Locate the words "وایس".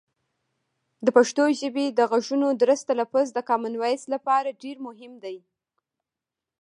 3.81-4.03